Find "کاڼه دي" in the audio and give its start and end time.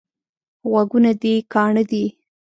1.53-2.03